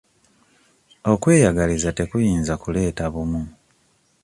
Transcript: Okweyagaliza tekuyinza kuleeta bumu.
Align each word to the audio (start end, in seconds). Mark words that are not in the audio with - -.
Okweyagaliza 1.11 1.89
tekuyinza 1.97 2.53
kuleeta 2.61 3.05
bumu. 3.13 3.41